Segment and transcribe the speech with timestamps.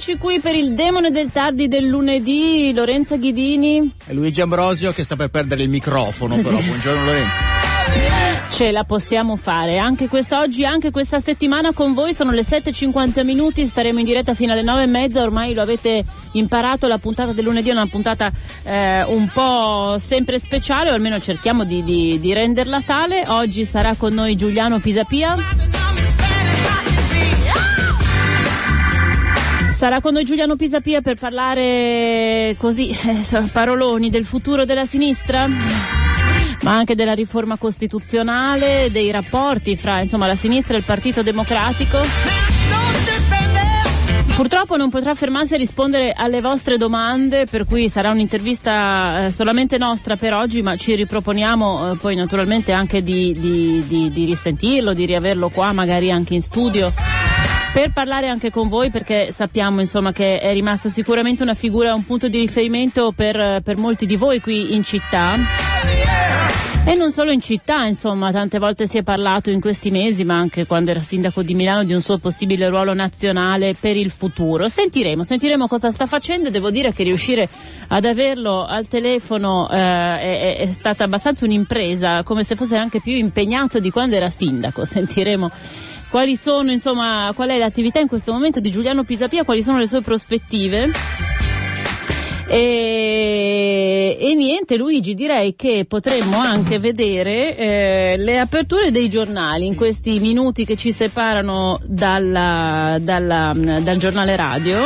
[0.00, 3.96] Eccoci qui per il demone del tardi del lunedì, Lorenza Ghidini.
[4.06, 6.56] E Luigi Ambrosio che sta per perdere il microfono, però.
[6.56, 7.38] Buongiorno Lorenzo.
[8.48, 12.14] Ce la possiamo fare anche quest'oggi, anche questa settimana con voi.
[12.14, 15.18] Sono le 7.50 minuti, staremo in diretta fino alle 9.30.
[15.18, 20.38] Ormai lo avete imparato, la puntata del lunedì è una puntata eh, un po' sempre
[20.38, 23.24] speciale, o almeno cerchiamo di, di, di renderla tale.
[23.26, 25.69] Oggi sarà con noi Giuliano Pisapia.
[29.80, 36.76] Sarà con noi Giuliano Pisapia per parlare così, eh, paroloni, del futuro della sinistra, ma
[36.76, 41.96] anche della riforma costituzionale, dei rapporti fra insomma, la sinistra e il Partito Democratico.
[44.36, 49.78] Purtroppo non potrà fermarsi a rispondere alle vostre domande, per cui sarà un'intervista eh, solamente
[49.78, 54.92] nostra per oggi, ma ci riproponiamo eh, poi naturalmente anche di, di, di, di risentirlo,
[54.92, 56.92] di riaverlo qua, magari anche in studio
[57.72, 62.04] per parlare anche con voi perché sappiamo insomma che è rimasta sicuramente una figura, un
[62.04, 65.69] punto di riferimento per, per molti di voi qui in città.
[66.82, 70.36] E non solo in città, insomma, tante volte si è parlato in questi mesi, ma
[70.36, 74.66] anche quando era sindaco di Milano, di un suo possibile ruolo nazionale per il futuro.
[74.66, 77.48] Sentiremo, sentiremo cosa sta facendo e devo dire che riuscire
[77.88, 83.12] ad averlo al telefono eh, è, è stata abbastanza un'impresa, come se fosse anche più
[83.12, 84.84] impegnato di quando era sindaco.
[84.84, 85.50] Sentiremo
[86.08, 89.86] quali sono, insomma, qual è l'attività in questo momento di Giuliano Pisapia, quali sono le
[89.86, 90.90] sue prospettive.
[92.52, 99.76] E, e, niente Luigi direi che potremmo anche vedere eh, le aperture dei giornali in
[99.76, 104.78] questi minuti che ci separano dalla, dalla, dal giornale radio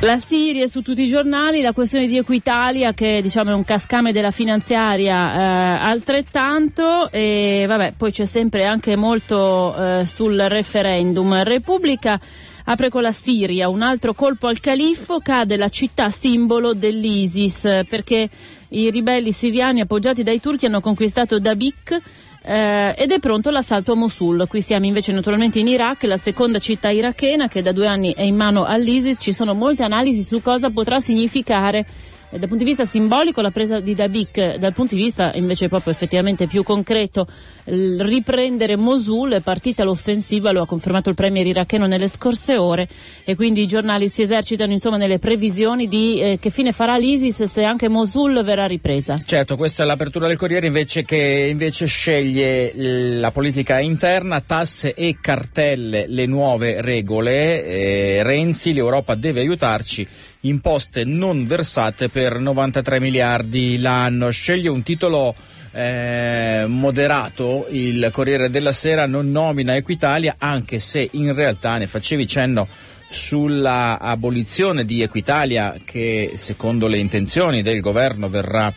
[0.00, 4.12] la Siria su tutti i giornali, la questione di Equitalia che diciamo è un cascame
[4.12, 11.42] della finanziaria eh, altrettanto e vabbè poi c'è sempre anche molto eh, sul referendum.
[11.42, 12.20] Repubblica
[12.64, 18.28] apre con la Siria, un altro colpo al califfo, cade la città simbolo dell'ISIS perché
[18.68, 22.00] i ribelli siriani appoggiati dai turchi hanno conquistato Dabik
[22.46, 24.46] eh, ed è pronto l'assalto a Mosul.
[24.48, 28.22] Qui siamo invece naturalmente in Iraq, la seconda città irachena che da due anni è
[28.22, 29.18] in mano all'ISIS.
[29.20, 31.86] Ci sono molte analisi su cosa potrà significare
[32.34, 35.68] eh, dal punto di vista simbolico la presa di Dabik, dal punto di vista invece
[35.68, 37.26] proprio effettivamente più concreto,
[37.64, 42.88] riprendere Mosul è partita l'offensiva, lo ha confermato il premier iracheno nelle scorse ore
[43.24, 47.44] e quindi i giornali si esercitano insomma nelle previsioni di eh, che fine farà l'ISIS
[47.44, 49.20] se anche Mosul verrà ripresa.
[49.24, 55.18] Certo, questa è l'apertura del Corriere invece che invece sceglie la politica interna, tasse e
[55.20, 60.06] cartelle, le nuove regole, eh, Renzi, l'Europa deve aiutarci
[60.44, 64.30] imposte non versate per 93 miliardi l'anno.
[64.30, 65.34] Sceglie un titolo
[65.72, 72.26] eh, moderato, il Corriere della Sera non nomina Equitalia, anche se in realtà ne facevi
[72.26, 72.66] cenno
[73.08, 78.72] sulla abolizione di Equitalia che secondo le intenzioni del governo verrà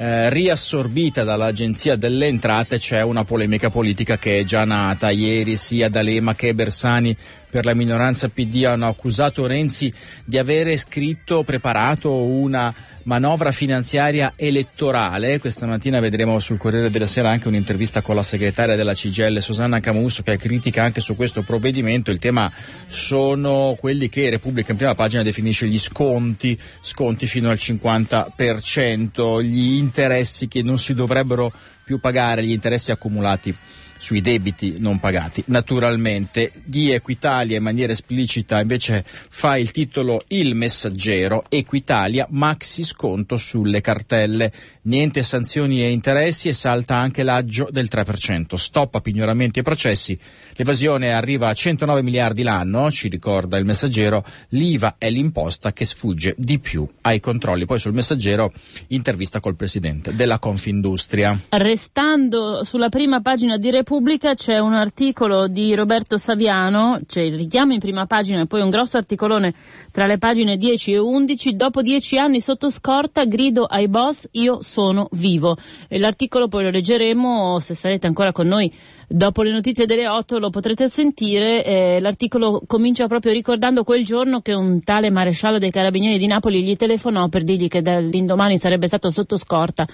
[0.00, 5.10] eh, riassorbita dall'Agenzia delle Entrate c'è una polemica politica che è già nata.
[5.10, 7.14] Ieri sia D'Alema che Bersani
[7.50, 9.92] per la minoranza PD hanno accusato Renzi
[10.24, 12.74] di avere scritto, preparato una
[13.04, 15.38] manovra finanziaria elettorale.
[15.38, 19.80] Questa mattina vedremo sul Corriere della Sera anche un'intervista con la segretaria della CGL Susanna
[19.80, 22.10] Camusso che critica anche su questo provvedimento.
[22.10, 22.50] Il tema
[22.88, 29.76] sono quelli che Repubblica in prima pagina definisce gli sconti, sconti fino al 50%, gli
[29.76, 31.52] interessi che non si dovrebbero
[31.84, 33.56] più pagare, gli interessi accumulati
[34.00, 35.44] sui debiti non pagati.
[35.46, 43.36] Naturalmente di Equitalia in maniera esplicita invece fa il titolo Il messaggero Equitalia maxi sconto
[43.36, 44.52] sulle cartelle.
[44.82, 48.54] Niente sanzioni e interessi e salta anche l'aggio del 3%.
[48.54, 50.18] Stop a pignoramenti e processi.
[50.54, 54.24] L'evasione arriva a 109 miliardi l'anno, ci ricorda il messaggero.
[54.50, 57.66] L'IVA è l'imposta che sfugge di più ai controlli.
[57.66, 58.54] Poi sul messaggero
[58.86, 61.38] intervista col presidente della Confindustria.
[61.50, 67.74] Restando sulla prima pagina di Repubblica c'è un articolo di Roberto Saviano, c'è il richiamo
[67.74, 69.52] in prima pagina e poi un grosso articolone
[69.92, 71.54] tra le pagine 10 e 11.
[71.54, 74.68] Dopo dieci anni sotto scorta, grido ai boss, io sono
[75.12, 75.56] vivo.
[75.88, 78.72] E l'articolo poi lo leggeremo se sarete ancora con noi
[79.12, 84.40] Dopo le notizie delle 8 lo potrete sentire, eh, l'articolo comincia proprio ricordando quel giorno
[84.40, 88.86] che un tale maresciallo dei carabinieri di Napoli gli telefonò per dirgli che dall'indomani sarebbe
[88.86, 89.84] stato sotto scorta,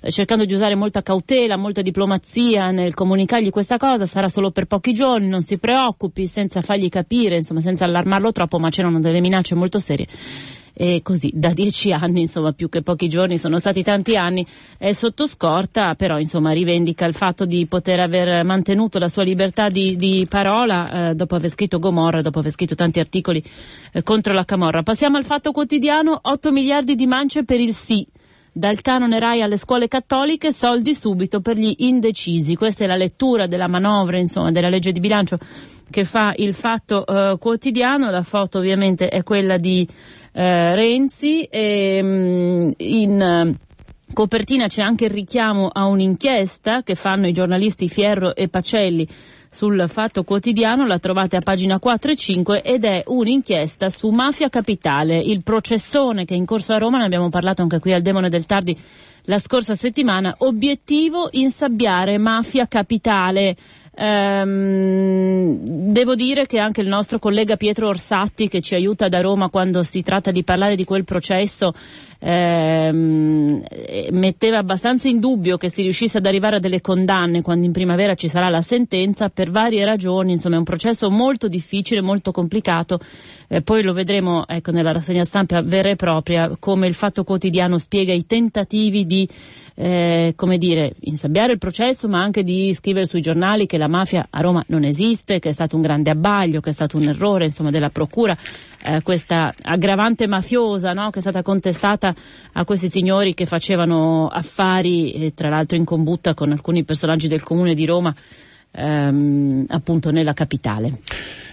[0.00, 4.66] eh, cercando di usare molta cautela, molta diplomazia nel comunicargli questa cosa, sarà solo per
[4.66, 9.18] pochi giorni, non si preoccupi, senza fargli capire, insomma senza allarmarlo troppo, ma c'erano delle
[9.18, 10.06] minacce molto serie
[10.82, 14.46] e così da dieci anni, insomma più che pochi giorni, sono stati tanti anni,
[14.78, 19.68] è sotto scorta, però insomma rivendica il fatto di poter aver mantenuto la sua libertà
[19.68, 23.44] di, di parola eh, dopo aver scritto Gomorra, dopo aver scritto tanti articoli
[23.92, 24.82] eh, contro la Camorra.
[24.82, 28.06] Passiamo al fatto quotidiano, 8 miliardi di mance per il sì
[28.50, 32.56] dal canone RAI alle scuole cattoliche, soldi subito per gli indecisi.
[32.56, 35.36] Questa è la lettura della manovra, insomma, della legge di bilancio
[35.90, 38.10] che fa il fatto eh, quotidiano.
[38.10, 39.86] La foto ovviamente è quella di
[40.32, 43.54] eh, Renzi e mh, mm, in eh,
[44.12, 49.08] copertina c'è anche il richiamo a un'inchiesta che fanno i giornalisti Fierro e Pacelli
[49.52, 54.48] sul Fatto Quotidiano, la trovate a pagina 4 e 5 ed è un'inchiesta su Mafia
[54.48, 58.02] Capitale, il processone che è in corso a Roma, ne abbiamo parlato anche qui al
[58.02, 58.78] Demone del Tardi
[59.24, 63.56] la scorsa settimana, obiettivo insabbiare Mafia Capitale.
[63.94, 65.58] Ehm,
[65.92, 69.82] devo dire che anche il nostro collega Pietro Orsatti, che ci aiuta da Roma quando
[69.82, 71.72] si tratta di parlare di quel processo,
[72.20, 73.62] ehm,
[74.12, 78.14] metteva abbastanza in dubbio che si riuscisse ad arrivare a delle condanne quando in primavera
[78.14, 80.32] ci sarà la sentenza per varie ragioni.
[80.32, 83.00] Insomma, è un processo molto difficile, molto complicato.
[83.48, 87.78] Eh, poi lo vedremo ecco, nella rassegna stampa vera e propria, come il Fatto Quotidiano
[87.78, 89.28] spiega i tentativi di
[89.82, 94.26] eh, come dire, insabbiare il processo, ma anche di scrivere sui giornali che la mafia
[94.28, 97.46] a Roma non esiste, che è stato un grande abbaglio, che è stato un errore
[97.46, 98.36] insomma, della procura,
[98.82, 101.10] eh, questa aggravante mafiosa no?
[101.10, 102.14] che è stata contestata
[102.52, 107.42] a questi signori che facevano affari, eh, tra l'altro in combutta con alcuni personaggi del
[107.42, 108.14] comune di Roma,
[108.72, 110.98] ehm, appunto nella capitale.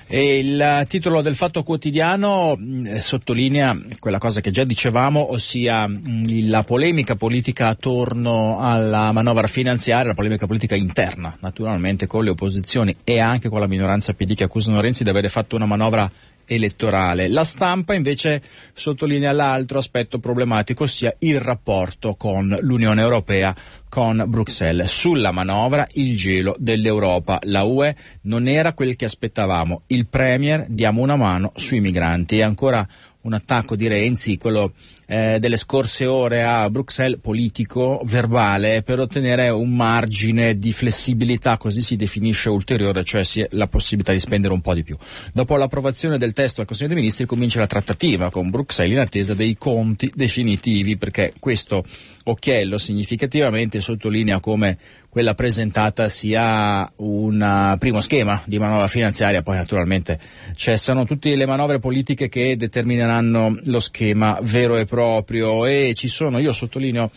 [0.09, 5.85] E il titolo del Fatto Quotidiano mh, mm, sottolinea quella cosa che già dicevamo, ossia
[5.85, 12.23] mh, mm, la polemica politica attorno alla manovra finanziaria, la polemica politica interna, naturalmente con
[12.23, 15.65] le opposizioni e anche con la minoranza PD che accusano Renzi di avere fatto una
[15.65, 16.09] manovra
[16.47, 17.27] elettorale.
[17.27, 18.41] La stampa invece
[18.73, 23.55] sottolinea l'altro aspetto problematico, ossia il rapporto con l'Unione Europea,
[23.89, 24.89] con Bruxelles.
[24.89, 27.39] Sulla manovra il gelo dell'Europa.
[27.43, 29.83] La UE non era quel che aspettavamo.
[29.87, 32.37] Il Premier diamo una mano sui migranti.
[32.37, 32.87] E ancora
[33.21, 34.73] un attacco di Renzi, quello
[35.07, 41.81] eh, delle scorse ore a Bruxelles, politico, verbale, per ottenere un margine di flessibilità, così
[41.81, 44.97] si definisce ulteriore, cioè la possibilità di spendere un po' di più.
[45.31, 49.33] Dopo l'approvazione del testo al Consiglio dei Ministri comincia la trattativa con Bruxelles in attesa
[49.33, 51.85] dei conti definitivi, perché questo
[52.25, 54.77] occhiello significativamente sottolinea come
[55.17, 60.19] quella presentata sia un primo schema di manovra finanziaria, poi naturalmente
[60.55, 65.65] cessano tutte le manovre politiche che determineranno lo schema vero e proprio.
[65.65, 67.09] E ci sono, io sottolineo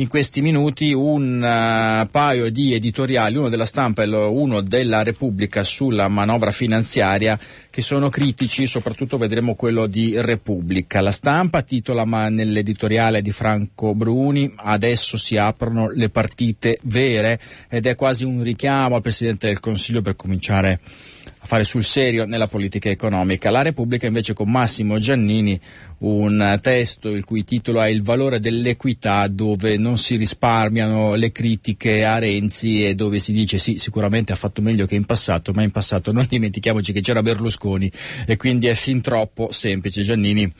[0.00, 5.64] in questi minuti un uh, paio di editoriali, uno della stampa e uno della Repubblica
[5.64, 11.00] sulla manovra finanziaria che sono critici, soprattutto vedremo quello di Repubblica.
[11.00, 17.86] La stampa titola ma nell'editoriale di Franco Bruni adesso si aprono le partite vere ed
[17.86, 20.80] è quasi un richiamo al Presidente del Consiglio per cominciare
[21.48, 23.50] fare sul serio nella politica economica.
[23.50, 25.58] La Repubblica invece con Massimo Giannini
[26.00, 32.04] un testo il cui titolo è Il valore dell'equità dove non si risparmiano le critiche
[32.04, 35.62] a Renzi e dove si dice sì sicuramente ha fatto meglio che in passato ma
[35.62, 37.90] in passato non dimentichiamoci che c'era Berlusconi
[38.26, 40.52] e quindi è fin troppo semplice Giannini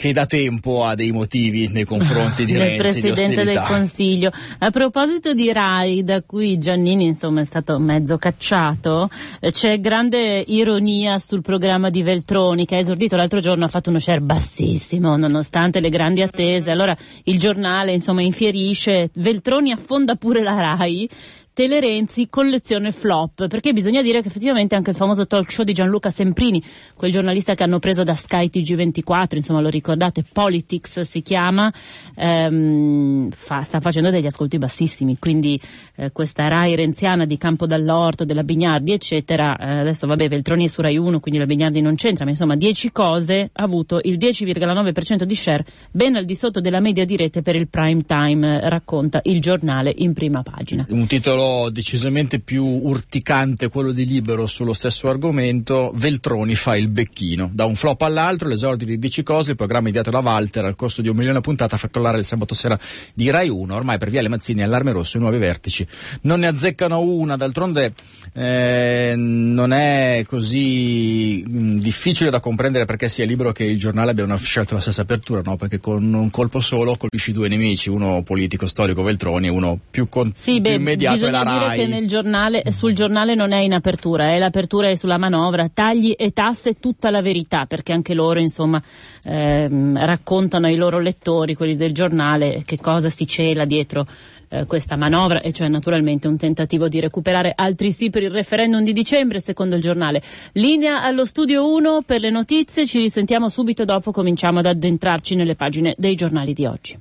[0.00, 2.72] che da tempo ha dei motivi nei confronti di Renzi.
[2.72, 4.30] Il Presidente del Consiglio.
[4.60, 10.42] A proposito di RAI, da cui Giannini insomma è stato mezzo cacciato, eh, c'è grande
[10.46, 15.18] ironia sul programma di Veltroni che ha esordito l'altro giorno, ha fatto uno share bassissimo
[15.18, 16.70] nonostante le grandi attese.
[16.70, 21.10] Allora il giornale insomma infierisce, Veltroni affonda pure la RAI
[21.60, 25.74] Tele Renzi collezione flop, perché bisogna dire che effettivamente anche il famoso talk show di
[25.74, 26.64] Gianluca Semprini,
[26.94, 31.70] quel giornalista che hanno preso da Sky TG24, insomma lo ricordate, Politics si chiama,
[32.16, 35.60] ehm, fa, sta facendo degli ascolti bassissimi, quindi
[35.96, 40.68] eh, questa Rai renziana di Campo dall'Orto, della Bignardi eccetera, eh, adesso vabbè Veltroni è
[40.68, 44.16] su Rai 1 quindi la Bignardi non c'entra, ma insomma 10 cose, ha avuto il
[44.16, 48.66] 10,9% di share, ben al di sotto della media di rete per il prime time,
[48.70, 50.86] racconta il giornale in prima pagina.
[50.88, 56.88] Un titolo titolo decisamente più urticante, quello di Libero sullo stesso argomento, Veltroni fa il
[56.88, 57.50] becchino.
[57.52, 61.02] Da un flop all'altro, l'esordio di 10 cose, il programma ideato da Walter al costo
[61.02, 62.78] di un milione a puntata fa collare il sabato sera
[63.14, 65.86] di Rai 1, ormai per via le Mazzini allarme rosso i nuovi vertici.
[66.22, 67.94] Non ne azzeccano una, d'altronde
[68.32, 74.10] eh, non è così mh, mm, difficile da comprendere perché sia libero che il giornale
[74.10, 75.56] abbia scelto la stessa apertura, no?
[75.56, 80.08] perché con un colpo solo colpisci due nemici, uno politico storico Veltroni e uno più,
[80.08, 81.78] con, sì, più beh, immediato della dire RAI.
[81.78, 86.14] che nel giornale, sul giornale non è in apertura, eh, l'apertura è sulla manovra, tagli
[86.16, 88.82] e tasse, tutta la verità, perché anche loro insomma
[89.24, 94.06] ehm, raccontano ai loro lettori, quelli del giornale, che cosa si cela dietro
[94.50, 98.82] eh, questa manovra e cioè naturalmente un tentativo di recuperare altri sì per il referendum
[98.82, 100.22] di dicembre secondo il giornale.
[100.52, 105.54] Linea allo studio 1 per le notizie, ci risentiamo subito dopo, cominciamo ad addentrarci nelle
[105.54, 106.98] pagine dei giornali di oggi.